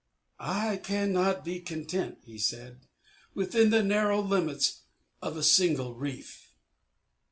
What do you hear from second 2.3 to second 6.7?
said, "within the narrow limits of a single reef."